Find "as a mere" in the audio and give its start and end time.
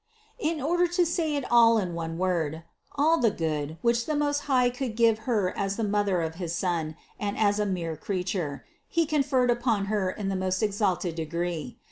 7.37-7.95